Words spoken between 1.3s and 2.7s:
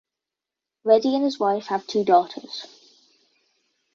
wife have two daughters.